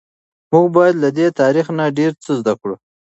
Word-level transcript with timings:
موږ 0.51 0.65
باید 0.75 0.95
له 1.03 1.09
دې 1.17 1.27
تاریخ 1.41 1.65
نه 1.77 1.85
ډیر 1.97 2.11
څه 2.23 2.31
زده 2.39 2.53
کړو. 2.59 2.75